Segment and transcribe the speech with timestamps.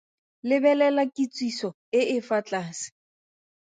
[0.49, 1.69] Lebelela kitsiso
[1.99, 2.89] e e fa tlase.